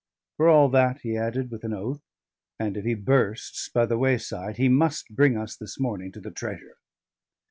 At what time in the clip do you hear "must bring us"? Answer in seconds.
4.67-5.55